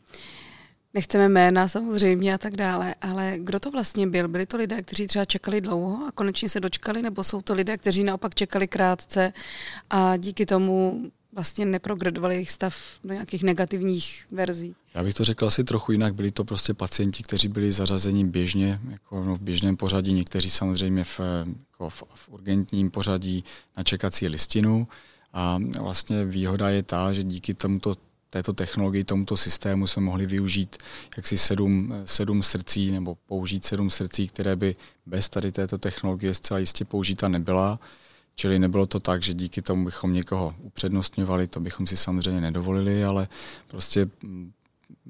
nechceme 0.94 1.30
jména 1.30 1.68
samozřejmě 1.68 2.34
a 2.34 2.38
tak 2.38 2.56
dále, 2.56 2.96
ale 3.02 3.36
kdo 3.38 3.60
to 3.60 3.72
vlastně 3.72 4.08
byl? 4.08 4.28
Byli 4.28 4.46
to 4.46 4.58
lidé, 4.58 4.82
kteří 4.82 5.08
třeba 5.08 5.26
čekali 5.26 5.62
dlouho 5.62 6.08
a 6.08 6.12
konečně 6.12 6.50
se 6.50 6.60
dočkali, 6.60 7.02
nebo 7.02 7.24
jsou 7.24 7.42
to 7.42 7.54
lidé, 7.54 7.78
kteří 7.78 8.04
naopak 8.04 8.36
čekali 8.36 8.68
krátce 8.68 9.34
a 9.90 10.18
díky 10.18 10.46
tomu 10.46 11.04
vlastně 11.34 11.66
neprogradovali 11.66 12.36
jejich 12.36 12.52
stav 12.52 12.76
do 13.04 13.14
nějakých 13.14 13.44
negativních 13.44 14.26
verzí? 14.32 14.76
Já 14.94 15.04
bych 15.04 15.14
to 15.14 15.24
řekl 15.24 15.46
asi 15.46 15.64
trochu 15.64 15.92
jinak. 15.92 16.16
Byli 16.16 16.32
to 16.32 16.46
prostě 16.46 16.74
pacienti, 16.74 17.24
kteří 17.24 17.48
byli 17.48 17.72
zařazeni 17.72 18.26
běžně, 18.26 18.80
jako 18.90 19.24
no, 19.24 19.36
v 19.36 19.40
běžném 19.40 19.78
pořadí, 19.78 20.14
někteří 20.14 20.50
samozřejmě 20.50 21.04
v, 21.04 21.20
jako 21.72 21.90
v, 21.90 22.04
v 22.16 22.30
urgentním 22.30 22.92
pořadí 22.92 23.44
na 23.78 23.84
čekací 23.84 24.28
listinu. 24.28 24.88
A 25.34 25.60
vlastně 25.82 26.26
výhoda 26.26 26.70
je 26.70 26.84
ta, 26.84 27.14
že 27.14 27.24
díky 27.24 27.54
tomuto 27.54 27.96
této 28.30 28.54
technologii, 28.54 29.04
tomuto 29.04 29.38
systému 29.38 29.88
jsme 29.88 30.02
mohli 30.02 30.26
využít 30.26 30.78
jaksi 31.18 31.38
sedm, 31.38 31.94
sedm 32.06 32.44
srdcí 32.44 32.92
nebo 32.92 33.16
použít 33.16 33.66
sedm 33.66 33.90
srdcí, 33.90 34.28
které 34.28 34.56
by 34.56 34.76
bez 35.06 35.30
tady 35.30 35.52
této 35.52 35.78
technologie 35.78 36.34
zcela 36.34 36.60
jistě 36.60 36.86
použita 36.86 37.28
nebyla. 37.28 37.80
Čili 38.36 38.60
nebylo 38.60 38.86
to 38.86 39.00
tak, 39.00 39.24
že 39.24 39.34
díky 39.34 39.62
tomu 39.62 39.86
bychom 39.86 40.14
někoho 40.14 40.56
upřednostňovali, 40.60 41.48
to 41.48 41.60
bychom 41.60 41.88
si 41.88 41.98
samozřejmě 41.98 42.42
nedovolili, 42.42 43.04
ale 43.04 43.28
prostě 43.68 44.10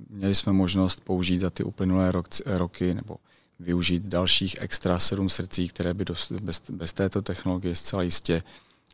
měli 0.09 0.35
jsme 0.35 0.53
možnost 0.53 1.01
použít 1.01 1.39
za 1.39 1.49
ty 1.49 1.63
uplynulé 1.63 2.11
rok, 2.11 2.27
roky 2.45 2.93
nebo 2.93 3.17
využít 3.59 4.03
dalších 4.03 4.55
extra 4.59 4.99
sedm 4.99 5.29
srdcí, 5.29 5.67
které 5.67 5.93
by 5.93 6.05
dost, 6.05 6.31
bez, 6.31 6.61
bez 6.69 6.93
této 6.93 7.21
technologie 7.21 7.75
zcela 7.75 8.03
jistě, 8.03 8.43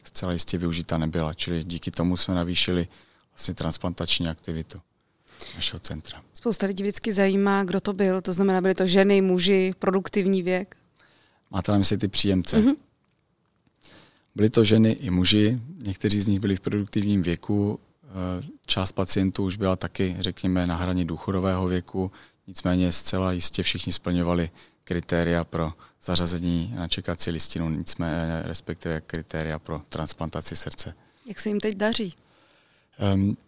zcela 0.03 0.33
jistě 0.33 0.57
využita 0.57 0.97
nebyla. 0.97 1.33
Čili 1.33 1.63
díky 1.63 1.91
tomu 1.91 2.17
jsme 2.17 2.35
navýšili 2.35 2.87
vlastně 3.31 3.53
transplantační 3.53 4.27
aktivitu 4.27 4.81
našeho 5.55 5.79
centra. 5.79 6.23
Spousta 6.33 6.67
lidí 6.67 6.83
vždycky 6.83 7.13
zajímá, 7.13 7.63
kdo 7.63 7.79
to 7.79 7.93
byl, 7.93 8.21
to 8.21 8.33
znamená, 8.33 8.61
byly 8.61 8.75
to 8.75 8.87
ženy, 8.87 9.21
muži, 9.21 9.73
produktivní 9.79 10.43
věk? 10.43 10.75
Máte 11.51 11.71
na 11.71 11.77
mysli 11.77 11.97
ty 11.97 12.07
příjemce? 12.07 12.57
Mm-hmm. 12.57 12.75
Byly 14.35 14.49
to 14.49 14.63
ženy 14.63 14.91
i 14.91 15.09
muži, 15.09 15.59
někteří 15.77 16.21
z 16.21 16.27
nich 16.27 16.39
byli 16.39 16.55
v 16.55 16.59
produktivním 16.59 17.21
věku, 17.21 17.79
eh, 18.03 18.45
část 18.65 18.91
pacientů 18.91 19.43
už 19.43 19.55
byla 19.55 19.75
taky, 19.75 20.15
řekněme, 20.19 20.67
na 20.67 20.75
hraně 20.75 21.05
důchodového 21.05 21.67
věku, 21.67 22.11
nicméně 22.47 22.91
zcela 22.91 23.31
jistě 23.31 23.63
všichni 23.63 23.93
splňovali 23.93 24.49
kritéria 24.89 25.43
pro 25.43 25.73
zařazení 26.03 26.73
na 26.75 26.87
čekací 26.87 27.31
listinu, 27.31 27.69
nicméně 27.69 28.41
respektive 28.43 29.01
kritéria 29.01 29.59
pro 29.59 29.81
transplantaci 29.89 30.55
srdce. 30.55 30.93
Jak 31.25 31.39
se 31.39 31.49
jim 31.49 31.59
teď 31.59 31.75
daří? 31.77 32.13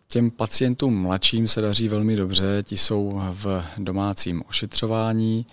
Těm 0.07 0.31
pacientům 0.31 1.01
mladším 1.01 1.47
se 1.47 1.61
daří 1.61 1.87
velmi 1.87 2.15
dobře, 2.15 2.63
ti 2.63 2.77
jsou 2.77 3.21
v 3.33 3.63
domácím 3.77 4.43
ošetřování, 4.49 5.45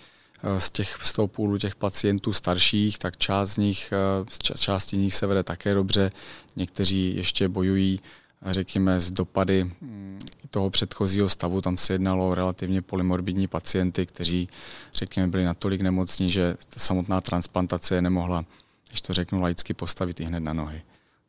Eh, 0.43 0.59
z, 0.59 0.71
těch, 0.71 0.99
z 1.03 1.13
toho 1.13 1.27
půlu 1.27 1.57
těch 1.57 1.75
pacientů 1.75 2.33
starších, 2.33 2.99
tak 2.99 3.17
část 3.17 3.49
z 3.49 3.57
nich, 3.57 3.93
eh, 3.93 4.57
části 4.57 4.95
z 4.95 4.99
nich 4.99 5.15
se 5.15 5.27
vede 5.27 5.43
také 5.43 5.73
dobře, 5.73 6.11
někteří 6.55 7.15
ještě 7.15 7.47
bojují 7.47 7.99
řekněme, 8.45 8.99
z 9.01 9.11
dopady 9.11 9.63
mm, 9.63 10.19
toho 10.49 10.69
předchozího 10.69 11.29
stavu. 11.29 11.61
Tam 11.61 11.77
se 11.77 11.93
jednalo 11.93 12.29
o 12.29 12.35
relativně 12.35 12.81
polymorbidní 12.81 13.47
pacienty, 13.47 14.05
kteří, 14.05 14.49
řekněme, 14.93 15.27
byli 15.27 15.45
natolik 15.45 15.81
nemocní, 15.81 16.29
že 16.29 16.57
samotná 16.77 17.21
transplantace 17.21 17.95
je 17.95 18.01
nemohla, 18.01 18.45
když 18.87 19.01
to 19.01 19.13
řeknu 19.13 19.41
laicky, 19.41 19.73
postavit 19.73 20.19
i 20.19 20.23
hned 20.23 20.39
na 20.39 20.53
nohy. 20.53 20.81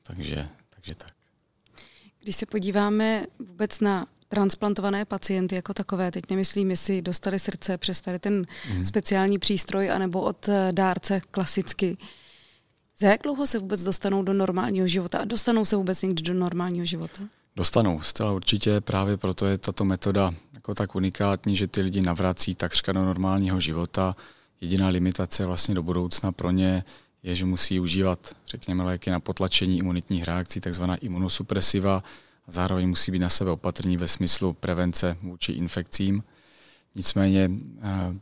Takže, 0.02 0.48
takže 0.70 0.94
tak. 0.94 1.12
Když 2.22 2.36
se 2.36 2.46
podíváme 2.46 3.26
vůbec 3.38 3.80
na 3.80 4.06
transplantované 4.28 5.04
pacienty 5.04 5.54
jako 5.54 5.74
takové, 5.74 6.10
teď 6.10 6.24
nemyslím, 6.30 6.70
jestli 6.70 7.02
dostali 7.02 7.38
srdce 7.38 7.78
přes 7.78 8.00
tady 8.00 8.18
ten 8.18 8.46
mm. 8.74 8.84
speciální 8.84 9.38
přístroj, 9.38 9.90
anebo 9.90 10.20
od 10.20 10.48
eh, 10.48 10.68
dárce 10.72 11.20
klasicky. 11.30 11.96
Za 13.00 13.08
jak 13.08 13.22
dlouho 13.22 13.46
se 13.46 13.58
vůbec 13.58 13.82
dostanou 13.84 14.22
do 14.22 14.32
normálního 14.32 14.86
života? 14.86 15.18
A 15.18 15.24
dostanou 15.24 15.64
se 15.64 15.76
vůbec 15.76 16.02
někdy 16.02 16.22
do 16.22 16.34
normálního 16.34 16.86
života? 16.86 17.22
Dostanou, 17.56 18.00
zcela 18.02 18.32
určitě, 18.32 18.80
právě 18.80 19.16
proto 19.16 19.46
je 19.46 19.58
tato 19.58 19.84
metoda 19.84 20.34
jako 20.54 20.74
tak 20.74 20.94
unikátní, 20.94 21.56
že 21.56 21.66
ty 21.66 21.80
lidi 21.80 22.00
navrací 22.00 22.54
takřka 22.54 22.92
do 22.92 23.04
normálního 23.04 23.60
života. 23.60 24.16
Jediná 24.60 24.88
limitace 24.88 25.46
vlastně 25.46 25.74
do 25.74 25.82
budoucna 25.82 26.32
pro 26.32 26.50
ně 26.50 26.84
je, 27.22 27.34
že 27.34 27.44
musí 27.44 27.80
užívat, 27.80 28.36
řekněme, 28.46 28.84
léky 28.84 29.10
na 29.10 29.20
potlačení 29.20 29.78
imunitních 29.78 30.24
reakcí, 30.24 30.60
takzvaná 30.60 30.96
imunosupresiva, 30.96 32.02
zároveň 32.48 32.88
musí 32.88 33.12
být 33.12 33.18
na 33.18 33.28
sebe 33.28 33.50
opatrní 33.50 33.96
ve 33.96 34.08
smyslu 34.08 34.52
prevence 34.52 35.16
vůči 35.22 35.52
infekcím. 35.52 36.22
Nicméně 36.94 37.50
eh, 37.82 38.14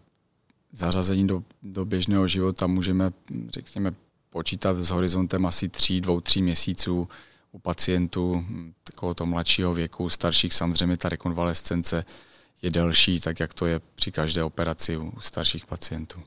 zařazení 0.73 1.27
do, 1.27 1.43
do 1.63 1.85
běžného 1.85 2.29
života 2.29 2.67
můžeme, 2.67 3.11
řekněme, 3.49 3.95
počítat 4.31 4.79
s 4.79 4.91
horizontem 4.91 5.47
asi 5.47 5.69
tří, 5.69 6.01
dvou, 6.01 6.21
tří 6.21 6.43
měsíců 6.43 7.09
u 7.53 7.59
pacientů 7.59 8.45
takového 8.85 9.15
to 9.15 9.27
mladšího 9.27 9.75
věku, 9.75 10.09
starších 10.09 10.55
samozřejmě 10.55 10.97
ta 10.97 11.09
rekonvalescence 11.09 12.05
je 12.63 12.71
delší, 12.71 13.21
tak 13.21 13.41
jak 13.41 13.55
to 13.55 13.67
je 13.67 13.81
při 13.95 14.13
každé 14.13 14.45
operaci 14.45 14.97
u 14.97 15.21
starších 15.21 15.67
pacientů. 15.67 16.23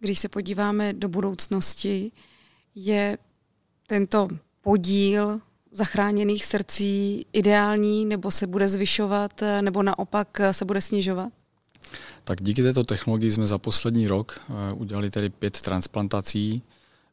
Když 0.00 0.18
se 0.18 0.28
podíváme 0.28 0.92
do 0.92 1.08
budoucnosti, 1.08 2.12
je 2.74 3.18
tento 3.86 4.28
podíl 4.60 5.40
zachráněných 5.70 6.44
srdcí 6.44 7.26
ideální, 7.32 8.06
nebo 8.06 8.30
se 8.30 8.46
bude 8.46 8.68
zvyšovat, 8.68 9.42
nebo 9.60 9.82
naopak 9.82 10.40
se 10.52 10.64
bude 10.64 10.80
snižovat? 10.80 11.32
Tak 12.24 12.42
díky 12.42 12.62
této 12.62 12.84
technologii 12.84 13.32
jsme 13.32 13.46
za 13.46 13.58
poslední 13.58 14.08
rok 14.08 14.40
eh, 14.48 14.72
udělali 14.72 15.10
tedy 15.10 15.30
pět 15.30 15.60
transplantací 15.60 16.62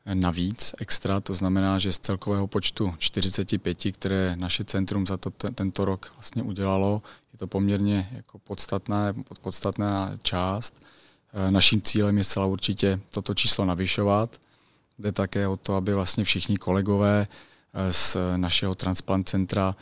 eh, 0.06 0.16
navíc 0.16 0.76
extra, 0.80 1.22
to 1.22 1.34
znamená, 1.34 1.80
že 1.80 1.94
z 1.94 2.00
celkového 2.00 2.48
počtu 2.48 2.94
45, 2.98 3.78
které 3.92 4.36
naše 4.36 4.64
centrum 4.64 5.08
za 5.08 5.18
to, 5.18 5.30
tento 5.32 5.86
rok 5.86 6.12
vlastně 6.16 6.44
udělalo, 6.44 7.02
je 7.34 7.40
to 7.40 7.48
poměrně 7.48 8.10
jako 8.12 8.40
podstatná, 8.40 9.14
podstatná 9.42 10.12
část. 10.22 10.86
Eh, 11.34 11.52
naším 11.52 11.82
cílem 11.82 12.18
je 12.18 12.24
zcela 12.24 12.46
určitě 12.46 13.00
toto 13.14 13.34
číslo 13.34 13.66
navyšovat. 13.66 14.38
Jde 15.00 15.12
také 15.12 15.48
o 15.48 15.58
to, 15.58 15.76
aby 15.76 15.94
vlastně 15.94 16.24
všichni 16.24 16.58
kolegové 16.58 17.28
z 17.90 18.18
našeho 18.38 18.76
transplant 18.76 19.30
centra 19.30 19.76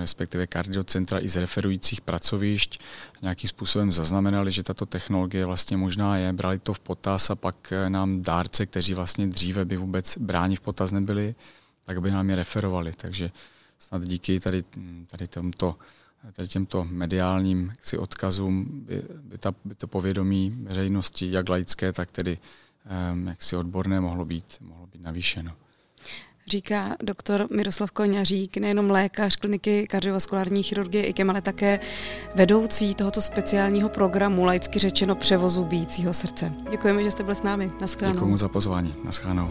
respektive 0.00 0.46
kardiocentra 0.46 1.20
i 1.20 1.28
z 1.28 1.36
referujících 1.36 2.00
pracovišť 2.00 2.78
nějakým 3.22 3.48
způsobem 3.48 3.92
zaznamenali, 3.92 4.52
že 4.52 4.62
tato 4.62 4.86
technologie 4.86 5.44
vlastně 5.44 5.76
možná 5.76 6.16
je, 6.16 6.32
brali 6.32 6.58
to 6.58 6.74
v 6.74 6.80
potaz 6.80 7.30
a 7.30 7.34
pak 7.34 7.72
nám 7.88 8.22
dárce, 8.22 8.66
kteří 8.66 8.94
vlastně 8.94 9.26
dříve 9.26 9.64
by 9.64 9.76
vůbec 9.76 10.18
bráni 10.18 10.56
v 10.56 10.60
potaz 10.60 10.92
nebyli, 10.92 11.34
tak 11.84 12.00
by 12.00 12.10
nám 12.10 12.30
je 12.30 12.36
referovali. 12.36 12.92
Takže 12.96 13.30
snad 13.78 14.04
díky 14.04 14.40
tady, 14.40 14.64
tady 15.06 15.26
tomto 15.26 15.76
tady 16.32 16.48
těmto 16.48 16.84
mediálním 16.84 17.72
si 17.82 17.98
odkazům 17.98 18.66
by, 18.86 19.02
by, 19.22 19.38
ta, 19.38 19.54
by 19.64 19.74
to 19.74 19.86
povědomí 19.86 20.56
veřejnosti, 20.62 21.32
jak 21.32 21.48
laické, 21.48 21.92
tak 21.92 22.10
tedy 22.10 22.38
um, 23.12 23.26
jaksi 23.26 23.56
odborné 23.56 24.00
mohlo 24.00 24.24
být, 24.24 24.56
mohlo 24.60 24.86
být 24.86 25.02
navýšeno 25.02 25.52
říká 26.50 26.96
doktor 27.02 27.46
Miroslav 27.50 27.90
Koňařík, 27.90 28.56
nejenom 28.56 28.90
lékař 28.90 29.36
kliniky 29.36 29.86
kardiovaskulární 29.86 30.62
chirurgie 30.62 31.04
IKEM, 31.04 31.30
ale 31.30 31.42
také 31.42 31.80
vedoucí 32.34 32.94
tohoto 32.94 33.20
speciálního 33.20 33.88
programu, 33.88 34.44
laicky 34.44 34.78
řečeno 34.78 35.14
převozu 35.14 35.64
bíjícího 35.64 36.14
srdce. 36.14 36.52
Děkujeme, 36.70 37.02
že 37.02 37.10
jste 37.10 37.22
byl 37.22 37.34
s 37.34 37.42
námi. 37.42 37.72
Naschledanou. 37.80 38.20
Děkuji 38.20 38.36
za 38.36 38.48
pozvání. 38.48 38.94
Naschledanou. 39.04 39.48